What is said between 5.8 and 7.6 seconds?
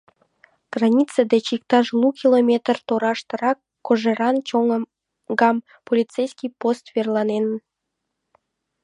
полицейский пост верланен.